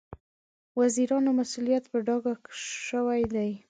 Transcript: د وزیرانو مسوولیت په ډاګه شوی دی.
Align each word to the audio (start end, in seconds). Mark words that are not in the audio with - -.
د 0.73 0.73
وزیرانو 0.81 1.29
مسوولیت 1.39 1.85
په 1.91 1.97
ډاګه 2.07 2.33
شوی 2.91 3.21
دی. 3.35 3.51